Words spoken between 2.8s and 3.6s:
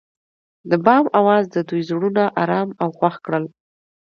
او خوښ کړل.